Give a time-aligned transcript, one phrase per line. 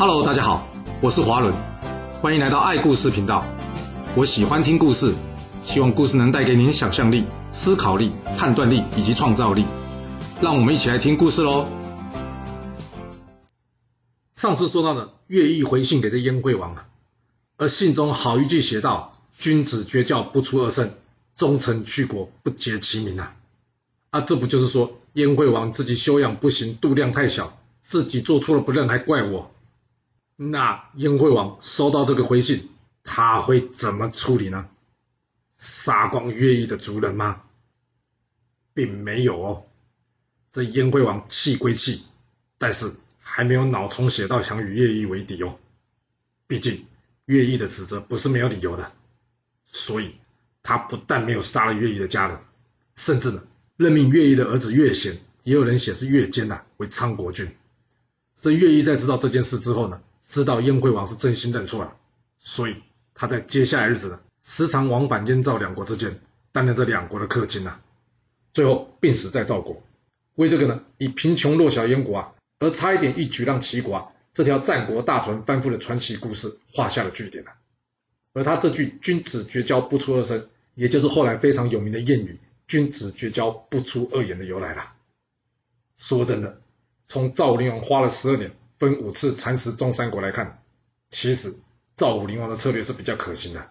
[0.00, 0.66] Hello，大家好，
[1.02, 1.54] 我是华伦，
[2.22, 3.44] 欢迎来到爱故事频道。
[4.16, 5.14] 我喜欢听故事，
[5.62, 9.66] 希望故事能带给您想象力、思考力、判断力以及创造力。
[10.40, 11.68] 让我们一起来听故事喽。
[14.34, 16.88] 上次说到的乐毅回信给这燕惠王啊，
[17.58, 20.94] 而信中好一句写道：“君子绝教不出二圣，
[21.36, 23.36] 忠臣去国不结其名啊。”
[24.08, 29.50] 啊，这不就是说燕惠王自己修养不行，度量太小，自己做错了不认，还怪我？
[30.42, 32.70] 那燕惠王收到这个回信，
[33.04, 34.70] 他会怎么处理呢？
[35.58, 37.42] 杀光乐毅的族人吗？
[38.72, 39.66] 并没有哦。
[40.50, 42.04] 这燕惠王气归气，
[42.56, 45.58] 但是还没有脑充血到想与乐毅为敌哦。
[46.46, 46.86] 毕竟
[47.26, 48.92] 乐毅的指责不是没有理由的，
[49.66, 50.14] 所以
[50.62, 52.38] 他不但没有杀了乐毅的家人，
[52.94, 57.54] 甚至呢，任命乐毅的儿子乐贤，也有人写是乐坚呐，为昌国君。
[58.40, 61.96] 这乐毅在知道这件事之后呢，知道燕惠王是真心认错了，
[62.38, 62.76] 所以
[63.14, 66.20] 他在接下来日子呢，时常往返燕赵两国之间，
[66.52, 67.80] 担任这两国的客卿呐、啊。
[68.54, 69.82] 最后病死在赵国，
[70.36, 77.50] 为这个呢，以贫穷弱小燕国啊，而差一点一举让齐国啊这条战国大船翻覆的传奇故事画下了句点了。
[78.32, 84.92] 而他这句“君子绝交不出二声”，也就是后来非常有名的谚语“君子绝交不出二言”的由来了。
[85.98, 86.60] 说真的，
[87.08, 88.52] 从赵灵王花了十二年。
[88.80, 90.62] 分五次蚕食中三国来看，
[91.10, 91.54] 其实
[91.96, 93.70] 赵武灵王的策略是比较可行的。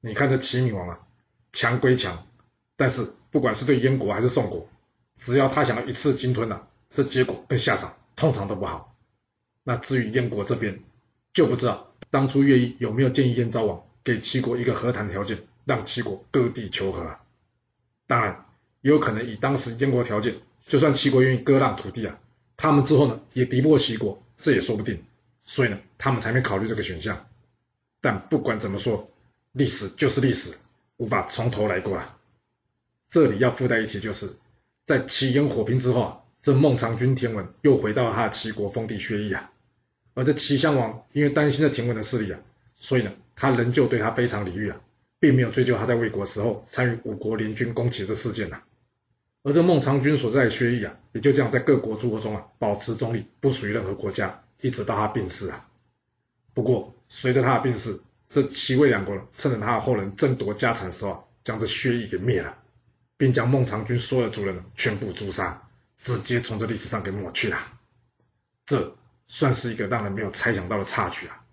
[0.00, 0.98] 你看这齐闵王啊，
[1.52, 2.26] 强归强，
[2.76, 4.68] 但是不管是对燕国还是宋国，
[5.14, 8.96] 只要他想要一次鲸吞啊，这结果跟下场通常都不好。
[9.62, 10.82] 那至于燕国这边，
[11.32, 17.20] 就不知道当初乐毅有没有建议燕昭王给齐国一个和谈条件，让齐国割地求和啊。
[18.08, 18.46] 当然，
[18.80, 20.34] 也有可能以当时燕国条件，
[20.66, 22.18] 就算齐国愿意割让土地啊，
[22.56, 24.20] 他们之后呢也敌不过齐国。
[24.36, 25.02] 这也说不定，
[25.42, 27.26] 所以呢，他们才没考虑这个选项。
[28.00, 29.10] 但不管怎么说，
[29.52, 30.54] 历史就是历史，
[30.98, 32.18] 无法从头来过啊。
[33.10, 34.30] 这里要附带一提，就是
[34.84, 39.50] 在齐燕火拼之后啊，这孟尝君田文又回到了他的齐国封地薛邑啊。
[40.14, 42.40] 而这齐襄王因为担心这田文的势力啊，
[42.74, 44.80] 所以呢，他仍旧对他非常礼遇啊，
[45.18, 48.62] 并没有追究他在魏国时候参与五国联军攻齐这事件呐、啊。
[49.44, 55.68] 而这孟尝君所在的薛邑啊，也就这样在各国诸侯中啊，保持中立，不属于任何国家，一直到他病逝啊。
[56.54, 58.00] 不过随着他的病逝，
[58.30, 62.56] 这齐魏两国趁着他的后人争夺家产的时候啊，将这薛邑给灭了，
[63.18, 65.68] 并将孟尝君所有族人全部诛杀，
[65.98, 67.58] 直接从这历史上给抹去了。
[68.64, 68.96] 这
[69.26, 71.44] 算是一个让人没有猜想到的插曲啊。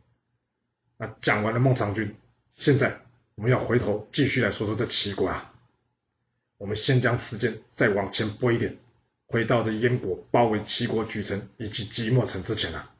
[0.96, 2.16] 那讲完了孟尝君，
[2.56, 3.02] 现在
[3.36, 5.51] 我们要回头继续来说说这齐国啊。
[6.62, 8.78] 我们先将时间再往前拨一点，
[9.26, 12.92] 回到这燕国包围齐国莒城以及即墨城之前啊，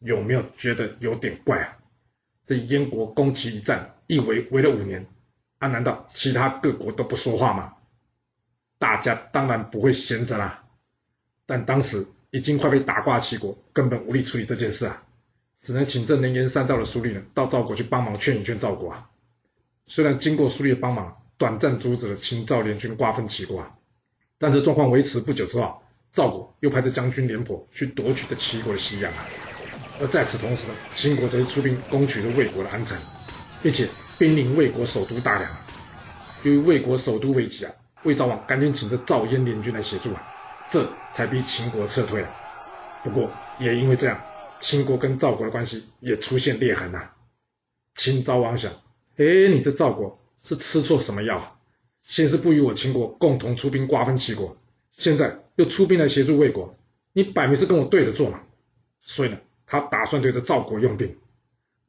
[0.00, 1.78] 有没有觉得有点怪啊？
[2.44, 5.06] 这燕国攻齐一战一围围了五年，
[5.58, 7.74] 啊，难道其他各国都不说话吗？
[8.76, 10.64] 大家当然不会闲着啦，
[11.46, 15.06] 但当时已经快被打挂齐国根本无力处理这件事啊，
[15.60, 19.08] 只能请这能言善道的苏厉呢到赵国去帮忙劝一劝赵国啊。
[19.86, 21.22] 虽然经过苏厉的帮忙。
[21.38, 23.70] 短暂阻止了秦赵联军瓜分齐国啊，
[24.38, 29.24] 但这状况维持不久之后，赵国又派这将军廉颇去夺取这齐国的西阳啊。
[30.00, 32.98] 而在此同时呢，秦国则是出兵攻取了魏国的安城，
[33.62, 33.88] 并且
[34.18, 35.64] 兵临魏国首都大梁啊。
[36.42, 37.72] 由于魏国首都危急啊，
[38.02, 40.22] 魏昭王赶紧请这赵燕联军来协助啊，
[40.70, 42.28] 这才逼秦国撤退了。
[43.04, 44.20] 不过也因为这样，
[44.58, 47.14] 秦国跟赵国的关系也出现裂痕啊。
[47.94, 48.72] 秦昭王想，
[49.16, 50.18] 哎，你这赵国。
[50.42, 51.58] 是吃错什么药？
[52.02, 54.56] 先是不与我秦国共同出兵瓜分齐国，
[54.92, 56.74] 现在又出兵来协助魏国，
[57.12, 58.40] 你摆明是跟我对着做嘛！
[59.02, 61.18] 所以呢，他打算对着赵国用兵。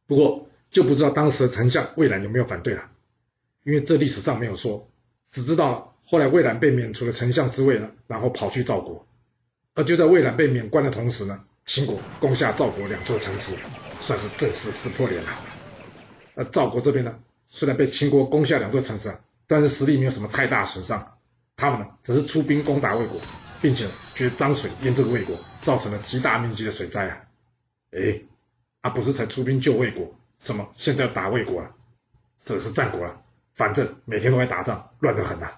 [0.07, 2.89] 不过就不知道当时的丞相魏冉有没有反对了，
[3.63, 4.89] 因为这历史上没有说，
[5.31, 9.07] 只知道后来魏冉被免除了丞相之位了，然后跑去赵国。
[9.75, 13.53] 而就在魏冉被免官的同时呢，秦国攻下赵国两座城池，
[14.01, 15.29] 算是正式撕破脸了。
[16.35, 17.17] 而赵国这边呢？
[17.49, 21.17] 虽然被秦国攻下两座城池啊，但是实力没有什么太大损伤。
[21.57, 23.19] 他们呢，只是出兵攻打魏国，
[23.61, 23.85] 并且
[24.15, 27.17] 决漳水淹这个魏国，造成了极大面积的水灾啊！
[27.91, 28.21] 哎，
[28.79, 31.71] 啊不是才出兵救魏国，怎么现在要打魏国了？
[32.45, 33.21] 这是战国了，
[33.55, 35.51] 反正每天都在打仗，乱得很呐、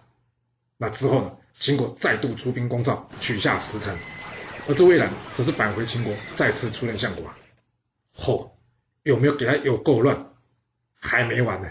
[0.77, 3.95] 那之后呢，秦国再度出兵攻赵，取下十城，
[4.67, 7.37] 而这魏览则是返回秦国，再次出任相国啊。
[8.17, 8.49] 嚯，
[9.03, 10.33] 有没有给他有够乱？
[10.95, 11.69] 还没完呢。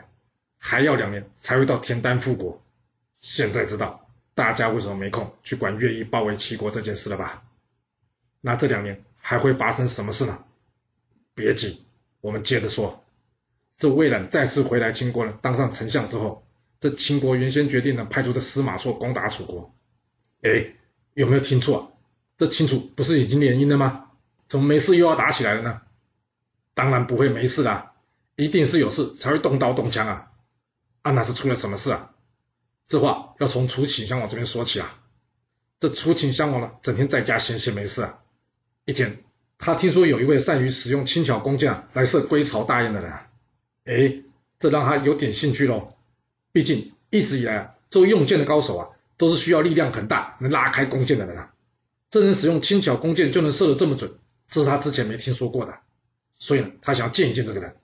[0.63, 2.63] 还要两年才会到田单复国，
[3.19, 7.43] 现在知道大家为什么没空去管乐毅包围齐国这件事了吧？
[8.43, 10.45] 那这两年还会发生什么事呢？
[11.35, 11.83] 别急，
[12.21, 13.03] 我们接着说。
[13.79, 16.45] 这魏冉再次回来秦国呢，当上丞相之后，
[16.79, 19.75] 这秦国原先决定呢，派出这司马错攻打楚国。
[20.43, 20.75] 哎，
[21.15, 21.97] 有没有听错？
[22.37, 24.11] 这秦楚不是已经联姻了吗？
[24.47, 25.81] 怎么没事又要打起来了呢？
[26.75, 27.93] 当然不会没事啦，
[28.37, 30.30] 一定是有事才会动刀动枪啊！
[31.03, 32.13] 啊，那是出了什么事啊？
[32.87, 34.97] 这话要从楚顷襄王这边说起啊。
[35.79, 38.23] 这楚顷襄王呢，整天在家闲闲没事啊。
[38.85, 39.25] 一天，
[39.59, 43.29] 他听说有一位善于使用轻巧弓箭，来设归巢大宴的人啊。
[43.85, 44.23] 哎，
[44.59, 45.95] 这让他有点兴趣喽。
[46.53, 51.55] 毕竟一直以来啊，这位用箭的高手啊，都是需要力量很大，能拉开弓箭的人啊。
[52.11, 54.13] 这人使用轻巧弓箭就能射得这么准，
[54.49, 55.79] 这是他之前没听说过的。
[56.39, 57.77] 所以呢，他想要见一见这个人。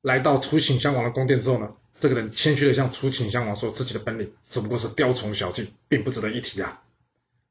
[0.00, 6.82] 来到楚顷襄王的宫殿之后呢，这个人谦虚地向楚顷襄王说自己的本领只不过是雕虫小技，并不值得一提啊。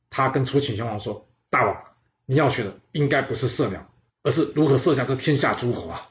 [0.09, 1.81] 他跟楚顷襄王说：“大王，
[2.25, 3.89] 你要学的应该不是射鸟，
[4.23, 6.09] 而是如何射下这天下诸侯啊。”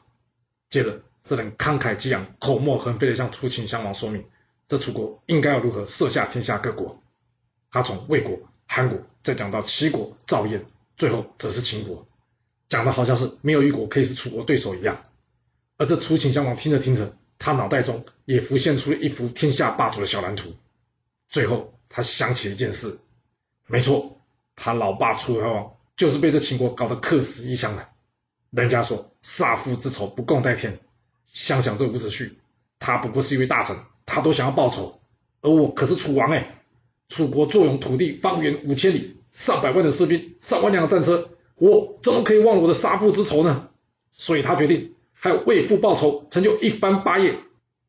[0.71, 4.25] 接着，这人慷慨激昂、口沫横飞地向楚顷襄王说明，
[4.67, 7.03] 这楚国应该要如何射下天下各国。
[7.71, 8.41] 他从魏国。
[8.67, 10.65] 韩国再讲到齐国、赵燕，
[10.97, 12.07] 最后则是秦国，
[12.71, 15.03] 讲的好像是没有一国可以是楚国对手一样。
[15.77, 20.55] 而这楚顷襄王听着听着，他脑袋中也浮现出了一幅天下霸主的小蓝图。
[21.29, 23.01] 最后他想起了一件事，
[23.67, 24.21] 没错，
[24.55, 27.89] 他老爸楚怀王就是被这秦国搞得客死异乡的。
[28.51, 30.79] 人家说杀父之仇不共戴天，
[31.33, 32.31] 想想这伍子胥，
[32.79, 33.77] 他不过是一位大臣，
[34.07, 35.01] 他都想要报仇，
[35.41, 36.57] 而我可是楚王哎。
[37.09, 43.69] 楚国坐拥土地方圆五千里，上百万的士兵，上万辆的战车，我怎么可以忘了我的杀父之仇呢？
[44.13, 47.39] 所以他决定还有为父报仇，成就一番霸业。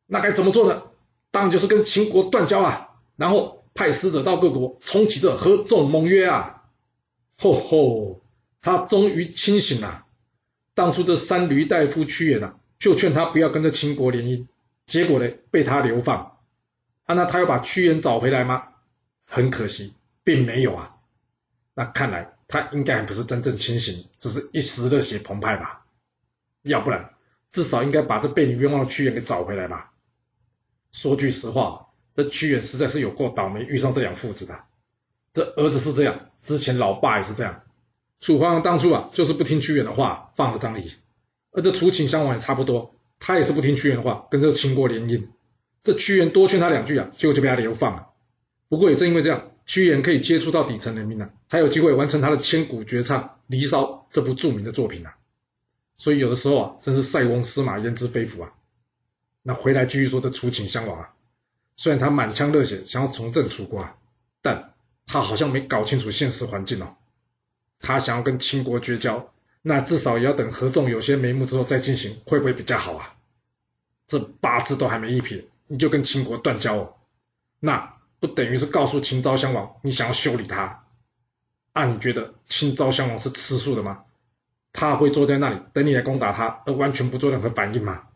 [0.05, 0.83] 那该怎么做呢？
[1.31, 6.63] 当然就是跟秦国断交啊，然后派使者到各国，重启这合纵盟约啊。
[7.37, 8.21] 吼吼，
[8.61, 10.05] 他终于清醒了。
[10.73, 14.45] 当初这三閭大夫屈原啊，就劝他不要跟着秦国联姻，
[14.85, 16.37] 结果呢，被他流放。
[17.05, 18.63] 啊，那他要把屈原找回来吗？
[19.25, 19.93] 很可惜，
[20.25, 20.97] 并没有啊。
[21.73, 25.85] 那看来他应该还不是真正清醒，只是一时热血澎湃吧。
[26.63, 27.13] 要不然，
[27.51, 29.91] 至少应该把这被你冤枉的屈原给找回来吧。
[30.91, 34.63] 说句实话，这屈原实在是有够倒霉，遇上这两父子的。
[35.33, 37.63] 这儿子是这样，之前老爸也是这样。
[38.19, 40.91] 楚怀王当初啊，就是不听屈原的话，放了张仪。
[41.51, 45.27] 而这楚顷襄王也差不多，他也是不听屈原的话，跟这秦国联姻。
[45.83, 48.07] 这屈原多劝他两句啊，结果就被他流放了。
[48.69, 55.15] 不过也正因为这样，屈原可以接触到底层人民啊，才有机会完成他的千古绝唱《离骚》这部著名的作品啊。
[56.01, 58.53] 所以有的时候啊，真是塞翁失马焉知非福啊。
[59.43, 61.13] 那回来继续说这楚顷襄王啊，
[61.75, 63.95] 虽然他满腔热血想要重振楚国啊，
[64.41, 64.73] 但
[65.05, 66.95] 他好像没搞清楚现实环境哦。
[67.79, 69.31] 他想要跟秦国绝交，
[69.61, 73.15] 那至少也要等合纵有些眉目之后再进行，会不会比较好啊？
[74.07, 76.95] 这八字都还没一撇，你就跟秦国断交哦？
[77.59, 77.93] 那？
[78.19, 80.83] 不等于是告诉秦昭襄王，你想要修理他？
[81.73, 84.03] 啊，你觉得秦昭襄王是吃素的吗？
[84.73, 88.07] 他会坐在那里等你来攻打他，而完全不做任何反应吗？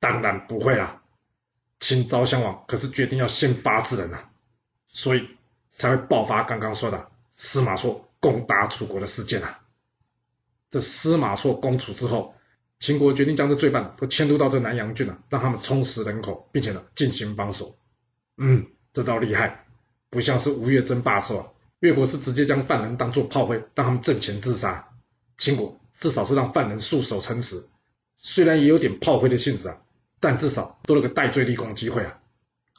[0.00, 1.02] 当然不会啦。
[1.80, 4.30] 秦昭襄王可是决定要先发制人啊，
[4.88, 5.28] 所以
[5.70, 9.60] 才会爆发刚刚说的司马错攻打楚国的事件啊。
[10.70, 12.34] 这司马错攻楚之后，
[12.78, 17.76] 秦国决定将这罪犯都迁都到这南阳郡啊，让他们充实人口，并且呢进行帮手。
[18.36, 18.66] 嗯。
[18.92, 19.66] 这招厉害，
[20.08, 24.88] 不像是吴越争霸时候，越国是直接将犯人当作炮灰，让他们阵前自杀。
[25.38, 27.68] 秦国至少是让犯人束手称词，
[28.16, 29.78] 虽然也有点炮灰的性质啊，
[30.20, 32.18] 但至少多了个戴罪立功的机会啊。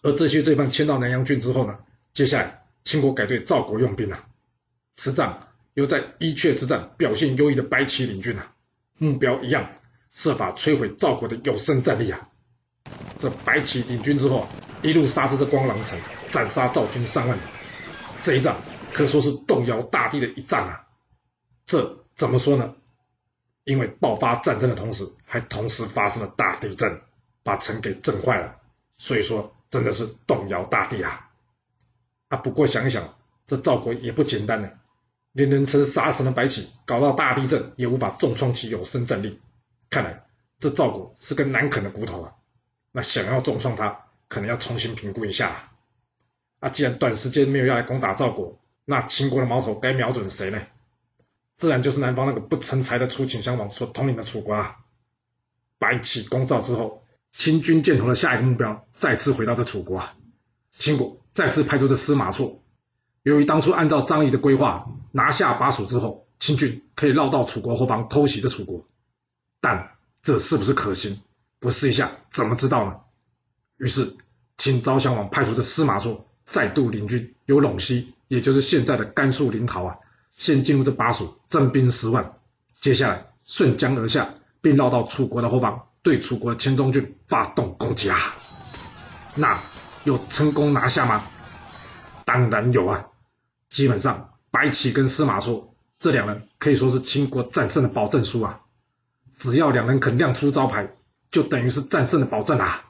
[0.01, 1.79] 而这些罪犯迁到南阳郡之后呢，
[2.13, 4.25] 接下来秦国改对赵国用兵了，啊。
[4.95, 8.53] 此战由在伊阙之战表现优异的白起领军啊，
[8.97, 9.71] 目标一样，
[10.09, 12.29] 设法摧毁赵国的有生战力啊。
[13.19, 14.47] 这白起领军之后，
[14.81, 15.99] 一路杀至这光狼城，
[16.31, 17.47] 斩杀赵军上万人。
[18.23, 18.61] 这一仗
[18.93, 20.87] 可说是动摇大地的一仗啊！
[21.65, 22.75] 这怎么说呢？
[23.63, 27.01] 因为爆发战争的同时，还同时发生了大地震，
[27.43, 28.55] 把城给震坏了。
[28.97, 31.29] 所以说，真的是动摇大地啊！
[32.29, 34.71] 啊，不过想一想，这赵国也不简单呢，
[35.31, 39.39] 连人称杀神的白起，搞到大地震也无法重创其有生战力。
[39.91, 40.25] 看来
[40.57, 42.33] 这赵国是根难啃的骨头啊！
[42.91, 45.71] 那想要重创他，可能要重新评估一下啊。
[46.61, 50.59] 啊，既然短时间没有要来攻打赵国，那秦国的矛头该瞄准谁呢？
[51.57, 54.77] 自然就是南方那个不成才的楚顷襄王所统领的楚国啊。
[55.79, 60.15] 白起攻赵之后，秦军箭头的下一个目标再次回到这楚国啊。
[60.71, 62.63] 秦国再次派出这司马错。
[63.23, 68.87] 由于当初按照张仪的规划，拿下巴蜀之后，秦军可以绕到楚国后方偷袭这楚国，
[69.59, 71.19] 但这是不是可行？
[71.59, 72.99] 不试一下怎么知道呢？
[73.77, 74.15] 于是
[74.57, 79.97] 秦昭襄王派出的司马错再度领军，由陇西，也就是现在的甘肃临洮啊，
[80.37, 82.37] 先进入这巴蜀，征兵十万，
[82.79, 88.35] 接下来顺江而下，并绕到楚国的后方，对楚国的黔中郡发动攻击啊。
[89.35, 89.59] 那
[90.03, 91.23] 有成功拿下吗？
[92.23, 93.07] 当然有啊！
[93.69, 98.61] 基本上，白起跟司马错这两人可以说是秦国战胜的保证书啊。
[99.35, 100.95] 只要两人肯亮出招牌，
[101.31, 102.85] 就等于是战胜的保证啊。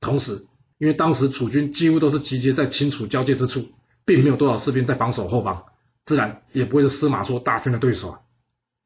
[0.00, 0.46] 同时，
[0.78, 3.68] 因为当时楚军几乎都是集结在秦楚交界之处，
[4.06, 5.64] 并没有多少士兵在防守后方，
[6.04, 8.20] 自然也不会是司马错大军的对手啊。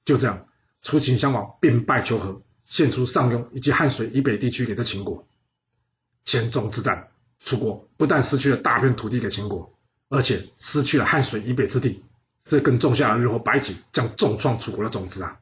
[0.04, 0.46] 就这样，
[0.80, 5.26] 楚秦襄王兵败求和，献出上庸以及汉水以北地区给这秦国。
[6.24, 7.08] 黔中之战，
[7.40, 9.74] 楚国不但失去了大片土地给秦国，
[10.08, 12.02] 而且失去了汉水以北之地，
[12.44, 15.38] 这更种下了日后白起将重创楚国的种子啊！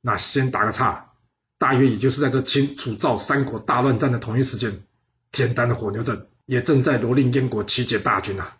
[0.00, 1.12] 那先打个岔，
[1.58, 4.82] 大约也就是在这秦楚赵三国大乱战的同一时间，
[5.30, 8.56] 田单的火牛阵也正在蹂躏燕国齐简大军啊！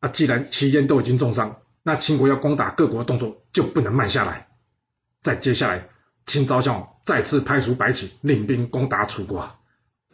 [0.00, 4.48] 啊，既然齐燕都已经重伤，那秦国要攻打各国动作就不能慢下来。
[5.22, 5.88] 再接下来，
[6.26, 9.56] 秦昭襄王再次派出白起领兵攻打楚国。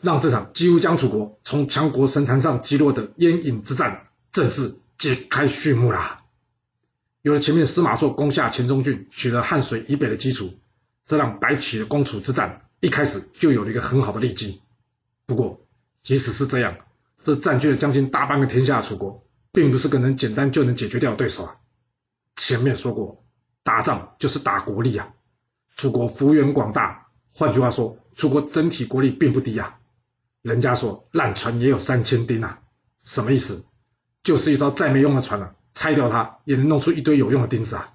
[0.03, 6.23] 让这场几乎将楚国从强国神坛上击落的阉郢之战正式揭开序幕啦！
[7.23, 10.53] 有了前面司马错攻下黔中郡，取得汉水以北的基础，
[11.07, 14.61] 这让白起的攻楚之战一开始就有了一个很好的利基。
[15.25, 15.61] 不过，
[16.03, 16.77] 即使是这样，
[17.23, 19.26] 这占据了将近大半个天下楚国，
[19.57, 21.57] 并不是个能简单就能解决掉的对手啊！
[22.37, 23.25] 前面说过，
[23.63, 25.15] 打仗就是打国力啊！
[25.77, 29.79] 楚国幅员广大，换句话说，楚国整体国力并不低啊！
[30.43, 32.61] 人家说烂船也有三千钉啊，
[33.03, 33.65] 什么意思？
[34.23, 37.95] 就是一艘再没用的船了，拆掉它也能弄出一堆有用的钉子啊。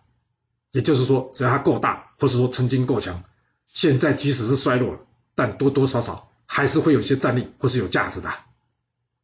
[0.71, 3.23] 也就是说，只要它够大，或是说曾经够强，
[3.67, 4.99] 现在即使是衰落了，
[5.35, 8.31] 但多多少少还是会有些战力或是有价值的。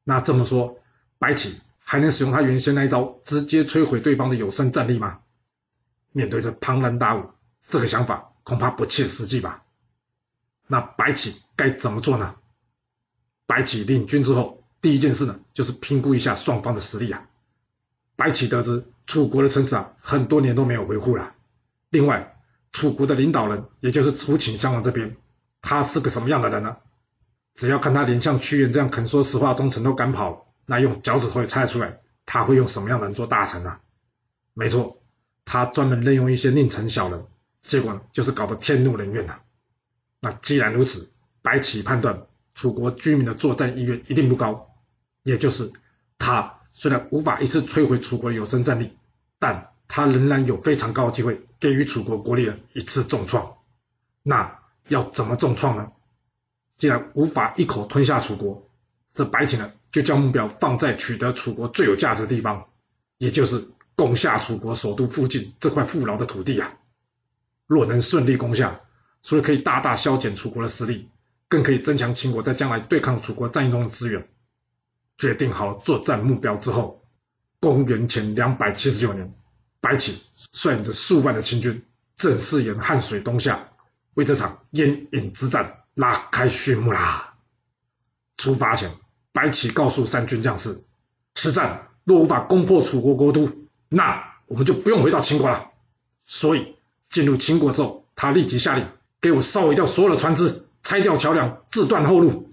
[0.03, 0.77] 那这么说，
[1.17, 1.55] 白起
[1.89, 5.19] 还能使用他原先那一招，直接摧毁对方的有生战力吗？
[6.11, 7.29] 面对这庞然大物，
[7.69, 9.63] 这个想法恐怕不切实际吧？
[10.67, 12.35] 那白起该怎么做呢？
[13.45, 17.25] 白起领军之后，第一件事呢，就是评估一下双方的实力啊。
[18.17, 21.35] 白起得知楚国的城池啊，很多年都没有维护了。
[21.89, 22.37] 另外，
[22.73, 25.15] 楚国的领导人，也就是楚顷襄王这边，
[25.61, 26.75] 他是个什么样的人呢？
[27.53, 33.79] 只要看他连像屈原这样肯说实话、忠诚都敢跑，那用脚趾头也猜得出来，他会用什么样的人做大臣呢？
[34.53, 35.01] 没错，
[35.45, 37.25] 他专门任用一些佞臣小人，
[37.63, 39.39] 结果，就是搞得天怒人怨呐。
[40.19, 41.09] 那既然如此，
[41.41, 42.27] 白起判断。
[42.53, 44.73] 楚国居民的作战意愿一定不高，
[45.21, 45.71] 也就是
[46.17, 48.97] 他虽然无法一次摧毁楚国有生战力，
[49.37, 53.57] 但他仍然有非常高的机会给予楚国国力的一次重创。
[54.23, 55.91] 那要怎么重创呢？
[56.77, 58.67] 既然无法一口吞下楚国，
[59.13, 62.67] 这白起呢就将目标放在取得楚国最有价值的地方，
[63.17, 66.73] 也就是攻下楚国首都附近这块富饶的土地啊。
[67.65, 68.81] 若能顺利攻下，
[69.21, 71.09] 除了可以大大削减楚国的实力。
[71.49, 74.27] 更可以增强秦国在将来对抗楚国战役中的资源。
[75.17, 77.01] 决定好作战目标之后，
[77.61, 79.33] 公元前两百七十九年，
[79.79, 81.85] 白起率领着数万的秦军，
[82.17, 83.69] 正式沿汉水东下，
[84.15, 87.35] 为这场阉郢之战拉开序幕啦。
[88.35, 88.91] 出发前，
[89.37, 90.81] 白起告诉三军将士：
[91.35, 93.51] 此战若无法攻破楚国国都，
[93.87, 95.69] 那我们就不用回到秦国了。
[96.25, 96.73] 所以
[97.11, 98.87] 进入秦国之后，他立即下令，
[99.21, 100.63] 给我烧毁掉所有的船只。
[100.83, 102.49] 拆掉桥梁，自断后路，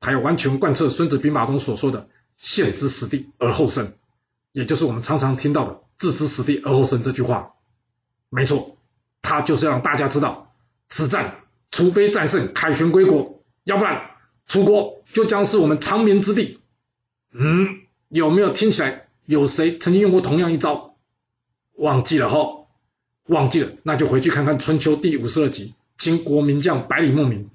[0.00, 3.92] 还要完全贯彻《孙子兵法》中所说的“陷之死地而后生”，
[4.52, 7.52] 也就是我们常常听到的“置之死地而后生”这句话。
[8.30, 8.76] 没错，
[9.22, 10.52] 他就是要让大家知道，
[10.88, 11.36] 此战
[11.70, 14.10] 除非战胜，凯旋归国，要不然
[14.48, 16.58] 楚国就将是我们长眠之地。
[17.30, 20.96] 嗯，有没有听起来有谁曾经用过同样一招？
[21.74, 22.66] 忘记了哈，
[23.26, 27.48] 忘记了，那就回去看看《春秋》第五十二集，秦国名将百里牧民。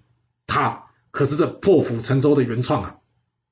[0.45, 2.97] 他可是这破釜沉舟的原创啊！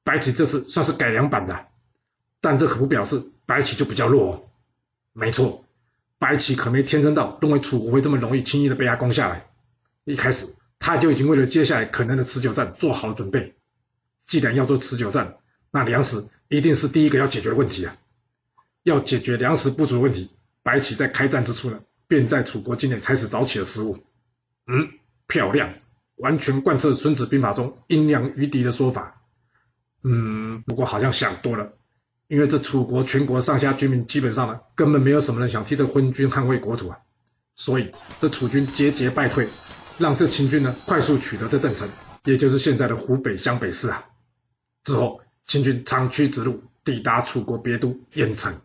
[0.03, 1.67] 白起这次算是改良版的，
[2.41, 4.43] 但这可不表示白起就比较弱哦。
[5.13, 5.65] 没错，
[6.19, 9.48] 白起可没天真到认为楚国会这么容易轻易的被他攻下来。
[10.03, 13.55] 一开始他就已经为了接下来可能的持久战做好了准备。
[14.27, 15.38] 既然要做持久战，
[15.69, 17.95] 那粮食一定是第一个要解决的问题啊！
[18.83, 20.31] 要解决粮食不足的问题，
[20.63, 24.00] 白起在开战之初呢，便在楚国境内开始找起了食物。
[24.67, 24.89] 嗯，
[25.27, 25.75] 漂亮。
[26.15, 29.21] 完全贯彻《孙子兵法》中“阴阳于敌”的说法。
[30.03, 31.73] 嗯，不过好像想多了，
[32.27, 36.97] 因为这楚国全国上下居民基本上呢，根本没有什么人想替这昏君捍卫国土啊。
[37.55, 39.47] 所以这楚军节节败退，
[39.98, 41.88] 让这秦军呢快速取得这邓城，
[42.24, 44.05] 也就是现在的湖北江北市啊。
[44.83, 48.60] 之后，秦军长驱直入，抵达楚国别都鄢城。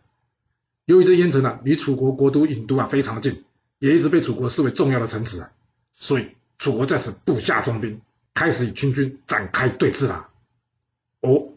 [0.85, 3.43] 由于这鄢城啊离楚国国都郢都啊非常近，
[3.79, 5.51] 也一直被楚国视为重要的城池啊，
[5.93, 8.01] 所以楚国在此布下重兵，
[8.33, 10.29] 开始与秦军展开对峙啦。
[11.21, 11.49] 哦，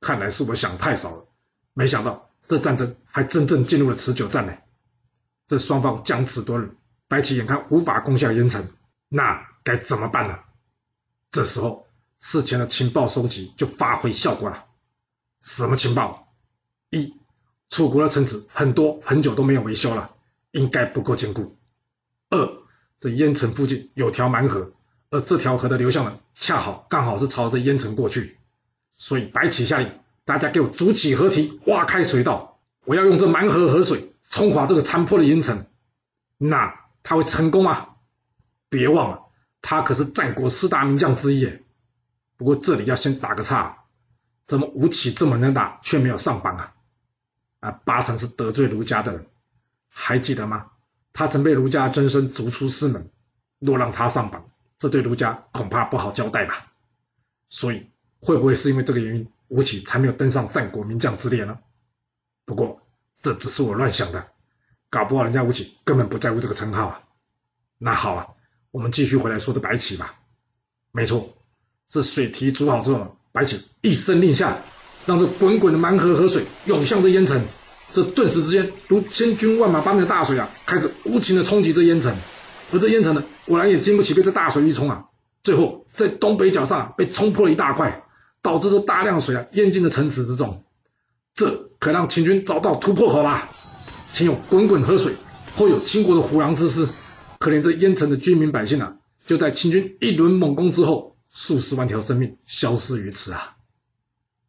[0.00, 1.26] 看来是我想太少了，
[1.72, 4.52] 没想到这战争还真正进入了持久战呢。
[5.46, 6.70] 这双方僵持多日，
[7.08, 8.66] 白起眼看无法攻下鄢城，
[9.16, 10.36] 那该怎么办呢？
[11.30, 11.86] 这时候，
[12.18, 14.64] 事前的情报收集就发挥效果了。
[15.40, 16.34] 什么情报？
[16.90, 17.14] 一，
[17.70, 20.10] 楚国的城池很多很久都没有维修了，
[20.50, 21.56] 应该不够坚固。
[22.28, 22.44] 二，
[22.98, 24.72] 这鄢城附近有条蛮河，
[25.10, 28.36] 而这条河的流向呢，恰好刚好是朝着鄢城过去，
[28.96, 35.66] 所以白起下令大家给我筑起河堤，挖开水道，我要用这蛮河河水冲垮这个残破的鄢城。
[36.36, 37.90] 那他会成功吗？
[38.74, 39.26] 别忘了，
[39.62, 41.60] 他可是战国四大名将之一。
[42.36, 43.84] 不过这里要先打个岔，
[44.46, 46.74] 怎么吴起这么能打，却没有上榜啊？
[47.60, 49.26] 啊，八成是得罪儒家的人，
[49.88, 50.72] 还记得吗？
[51.12, 53.08] 他曾被儒家曾参逐出师门，
[53.60, 56.72] 若让他上榜，这对儒家恐怕不好交代吧？
[57.48, 57.88] 所以
[58.18, 61.56] 会不会是因为这个原因，吴起才没有登上战国名将之列呢？
[62.44, 62.82] 不过
[63.22, 64.26] 这只是我乱想的，
[64.90, 67.00] 搞不好人家吴起根本不在乎这个称号啊。
[67.78, 68.33] 那好啊，
[68.74, 70.16] 我们继续回来说这白起吧。
[70.90, 71.32] 没错。
[71.88, 74.58] 这水提煮好之后，白起一声令下，
[75.06, 77.40] 让这滚滚的蛮河河水涌向这鄢城。
[77.92, 82.12] 这顿时之间，如千军万马般的大水啊，开始无情的冲击这鄢城。
[82.72, 85.04] 而这鄢城呢，果然也经不起被这大水一冲啊，
[85.44, 88.04] 最后在东北角上啊，被冲破了一大块，
[88.42, 90.64] 导致这大量水啊淹进了城池之中。
[91.32, 93.48] 这可让秦军找到突破口了。
[94.12, 95.14] 前有滚滚河水，
[95.54, 96.88] 后有秦国的虎狼之师，
[97.44, 98.96] 可怜这燕城的居民百姓啊，
[99.26, 101.14] 就在秦军一轮猛攻之后。
[101.28, 103.56] 数十万条生命消失于此啊！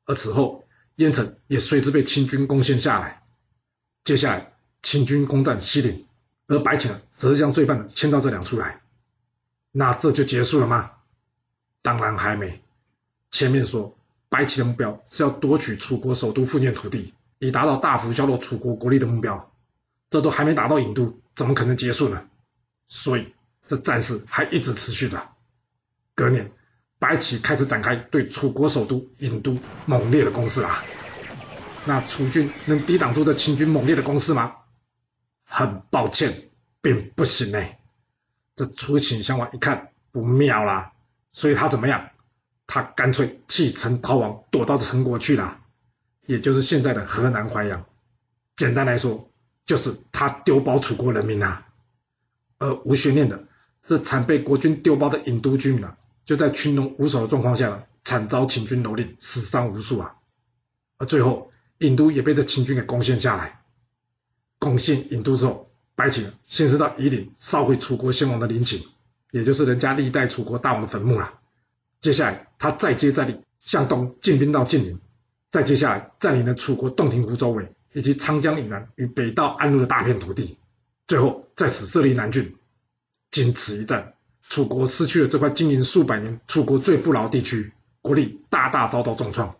[0.05, 3.23] 而此后，燕城也随之被秦军攻陷下来。
[4.03, 4.53] 接下来，
[4.84, 6.05] 秦军攻占西陵，
[6.45, 8.81] 而白起呢，则是将罪犯迁到这两处来。
[9.71, 10.91] 那这就结束了吗？
[11.81, 12.62] 当然还没。
[13.31, 13.97] 前面说，
[14.29, 19.51] 白起的目标是要夺取楚国首都附近土地，以达到大幅削弱楚国国力的目标。
[20.12, 22.29] 这都还没打到郢都，怎么可能结束呢？
[22.88, 23.34] 所以，
[23.65, 25.21] 这战事还一直持续着。
[26.13, 26.52] 隔年。
[26.98, 30.82] 白起开始展开对楚国首都郢都猛烈的攻势啊。
[31.84, 34.56] 那楚军能抵挡住这秦军猛烈的攻势吗？
[35.43, 36.50] 很抱歉，
[36.82, 37.63] 并不行呢。
[38.56, 40.93] 这楚顷襄王一看不妙啦，
[41.34, 42.10] 所以他怎么样？
[42.65, 45.60] 他干脆弃城逃亡，躲到陈国去了，
[46.26, 47.86] 也就是现在的河南淮阳。
[48.56, 49.30] 简单来说，
[49.65, 51.64] 就是他丢包楚国人民啊。
[52.58, 53.44] 而无悬念的，
[53.84, 55.98] 这惨被国军丢包的郢都居民啊。
[56.26, 60.15] 就在群龙无首的状况下呢，惨遭秦军蹂躏，死伤无数啊！
[60.98, 63.62] 而最后，郢都也被这秦军给攻陷下来。
[64.58, 68.82] 攻陷郢都之后，白起先是到夷陵烧毁楚国先王的陵寝，
[69.30, 71.39] 也就是人家历代楚国大王的坟墓了。
[72.02, 75.00] 接下来，他再接再厉，向东进兵到晋陵，
[75.52, 80.58] 再接下来占领了楚国洞庭湖周围以及长江以南与北道安陆的大片土地，
[81.08, 82.56] 最后在此设立南郡。
[83.32, 84.13] 经此一战。
[84.48, 89.56] 楚国失去了这块经营数百年、楚国最富饶地区，国力大大遭到重创，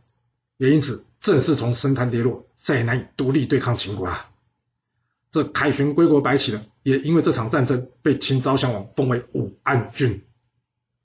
[0.58, 4.30] 也因此正式从神坛跌落，再也难以独立对抗秦国啊。
[5.32, 10.24] 这凯旋归国白起呢，也因为这场战争被秦昭襄王封为武安君。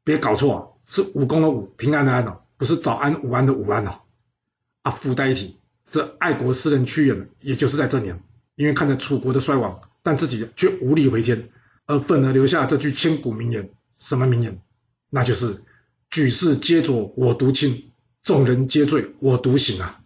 [0.05, 4.03] 别搞错啊，是武功的武，平安的安哦，不是早安午安的午安哦。
[4.83, 5.59] 啊，附带一提，
[5.91, 8.23] 这爱国诗人屈原，也就是在这年，
[8.57, 11.49] 因为看着楚国的衰亡，但自己却无力回天。
[11.87, 14.63] 而愤而留下这句千古名言，什么名言？
[15.09, 15.63] 那就是
[16.09, 17.91] “举世皆浊我独清，
[18.23, 20.01] 众人皆醉我独醒”啊！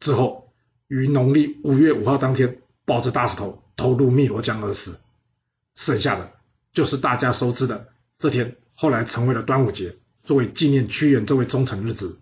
[0.00, 0.52] 之后
[0.88, 4.98] 于农历五月五号当天，抱着大石头投入汨罗江而死。
[5.76, 6.32] 剩下的
[6.72, 7.86] 就是大家熟知的
[8.18, 12.18] 这天，后来成为了端午节，作为纪念屈原这位忠臣日子。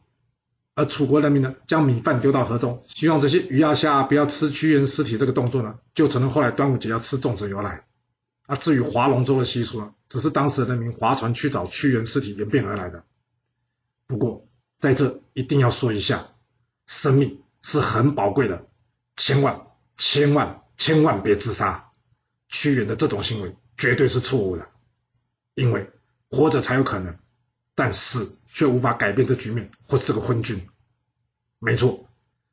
[0.74, 7.84] 而楚国人民呢，将米饭丢到河中，希望这些鱼啊虾啊不要吃屈原尸体，这个动作呢，就成了后来端午节要吃粽子由来。
[8.46, 13.04] 啊，至于划龙舟的习俗呢，只是当时人民划船去找屈原尸体演变而来的。
[14.06, 14.46] 不过
[14.78, 16.28] 在这一定要说一下，
[16.86, 18.66] 生命是很宝贵的，
[19.16, 21.90] 千万千万千万别自杀。
[22.48, 24.68] 屈原的这种行为绝对是错误的，
[25.54, 25.90] 因为
[26.30, 27.16] 活着才有可能，
[27.74, 30.68] 但死却无法改变这局面或是这个昏君。
[31.58, 32.08] 没错，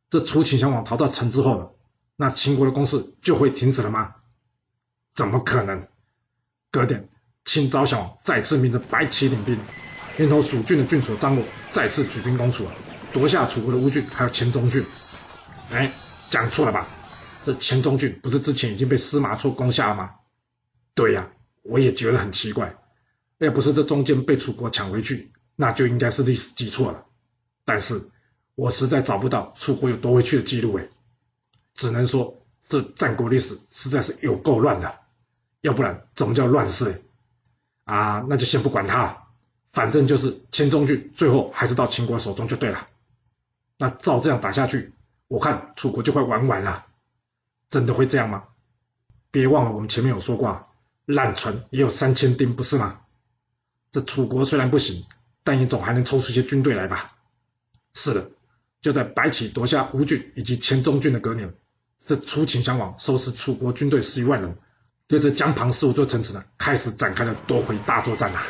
[0.09, 1.69] 这楚顷襄王逃到城之后呢，
[2.15, 4.15] 那秦国的攻势就会停止了吗？
[5.13, 5.87] 怎么可能？
[6.71, 7.07] 隔天，
[7.45, 9.59] 秦昭襄王再次命着白起领兵，
[10.17, 12.65] 连同蜀郡的郡守张罗再次举兵攻楚，
[13.13, 14.83] 夺下楚国的乌郡还有黔中郡。
[15.71, 15.93] 哎，
[16.31, 16.87] 讲错了吧？
[17.43, 20.15] 这黔中郡不是之前已经被司马错攻下了吗？
[20.95, 22.75] 对呀，我也觉得很奇怪。
[23.37, 27.05] 要不是这中间被楚国抢回去，那就应该是历史记错了。
[27.65, 28.09] 但是
[28.55, 30.87] 我实在找不到楚国有夺回去的记录，哎，
[31.73, 34.99] 只能说这战国历史实在是有够乱的。
[35.61, 37.03] 要不然怎么叫乱世？
[37.83, 39.23] 啊，那就先不管他了，
[39.73, 42.87] 反正就是秦中郡最后还是到秦国手中就对了。
[43.77, 44.93] 那照这样打下去，
[45.27, 46.85] 我看楚国就快玩完了。
[47.69, 48.45] 真的会这样吗？
[49.29, 50.67] 别忘了我们前面有说过，
[51.05, 53.01] 烂船也有三千钉，不是吗？
[53.91, 55.05] 这楚国虽然不行，
[55.43, 57.17] 但也总还能抽出些军队来吧？
[57.93, 58.32] 是的，
[58.82, 61.54] 就在白起夺下乌郡以及黔中郡的隔年，
[62.06, 64.58] 这楚顷襄王收拾楚国军队十余万人，
[65.08, 68.43] 对着江旁十五座城池呢，开始展开了夺回大作战啊！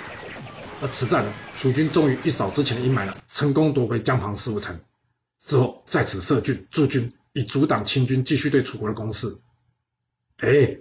[0.81, 4.79] 而此战呢，楚军终于一扫之前的阴霾了，成功夺回江旁十五城。
[5.39, 9.37] 之后在此设郡驻军，以阻挡秦军继续对楚国的攻势。
[10.37, 10.77] 哎，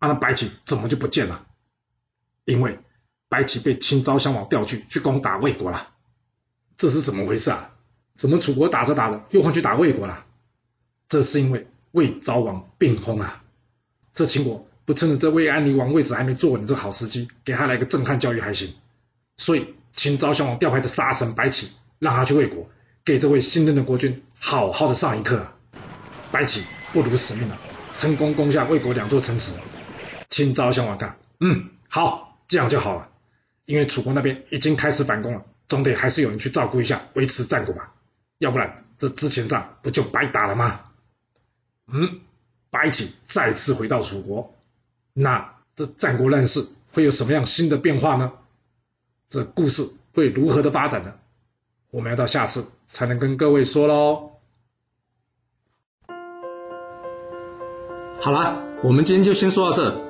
[0.00, 1.46] 那白起怎么就不见了？
[2.44, 2.78] 因为
[3.28, 5.88] 白起被秦昭襄王调去去攻打魏国了，
[6.76, 7.70] 这是怎么回事啊？
[8.14, 10.24] 怎么楚国打着打着又换去打魏国了？
[11.08, 13.42] 这是因为魏昭王病薨啊！
[14.12, 18.72] 这秦国不趁着这魏安尼王位置还没坐稳这好时机，给他来个震撼教育还行。
[19.36, 22.68] 所以秦昭襄王调派的杀神白起，让他去魏国，
[23.04, 25.46] 给这位新任的国君好好的上一课！
[26.30, 27.58] 白起不辱使命了，
[27.94, 29.54] 成功攻下魏国两座城池。
[30.30, 33.08] 秦昭襄王看，嗯，好，这样就好了。
[33.64, 37.94] 因为楚国那边已经开始反攻了，总得还是有人去照顾一下，维持战果吧，
[38.38, 40.80] 要不然这之前仗不就白打了吗？
[41.86, 42.20] 嗯，
[42.70, 44.54] 白起再次回到楚国，
[45.12, 48.32] 那这战国乱世会有什么样新的变化呢？
[49.28, 51.14] 这故事会如何的发展呢？
[51.90, 54.30] 我们要到下次才能跟各位说喽。
[58.20, 60.00] 好了，我们今天就先说到这。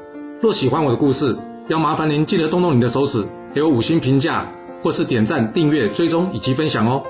[0.40, 1.38] 若喜欢我的故事，
[1.68, 3.26] 要麻烦您记得动动你的手指。
[3.54, 4.50] 给我五星评价，
[4.82, 7.04] 或是点赞、订阅、追踪以及分享哦。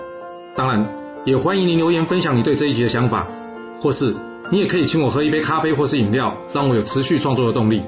[0.55, 0.87] 当然，
[1.25, 3.29] 也欢迎您留言分享你对这一集的想法，
[3.81, 4.15] 或是
[4.51, 7.83] 你也可以请我喝一杯咖啡或是饮料，让我有持续创作的动力。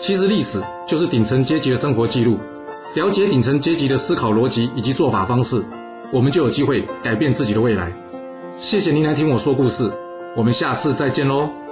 [0.00, 2.38] 其实历史就是顶层阶级的生活记录，
[2.94, 5.64] 了解顶层阶级的思考逻辑以及做法方式，
[6.12, 7.92] 我们就有机会改变自己的未来。
[8.56, 9.92] 谢谢您来听我说故事，
[10.36, 11.67] 我们下次再见喽。